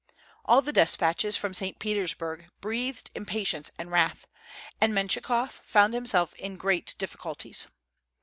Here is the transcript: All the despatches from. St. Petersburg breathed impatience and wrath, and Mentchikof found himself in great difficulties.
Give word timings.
All 0.45 0.63
the 0.63 0.73
despatches 0.73 1.37
from. 1.37 1.53
St. 1.53 1.77
Petersburg 1.77 2.49
breathed 2.59 3.11
impatience 3.13 3.69
and 3.77 3.91
wrath, 3.91 4.25
and 4.81 4.95
Mentchikof 4.95 5.51
found 5.51 5.93
himself 5.93 6.33
in 6.39 6.57
great 6.57 6.95
difficulties. 6.97 7.67